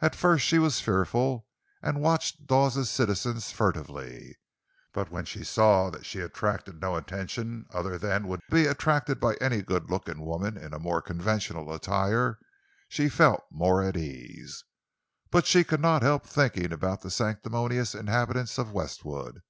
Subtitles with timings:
[0.00, 1.48] At first she was fearful,
[1.82, 4.38] and watched Dawes's citizens furtively;
[4.92, 9.34] but when she saw that she attracted no attention other than would be attracted by
[9.40, 12.38] any good looking young woman in more conventional attire,
[12.88, 14.62] she felt more at ease.
[15.32, 19.42] But she could not help thinking about the sanctimonious inhabitants of Westwood.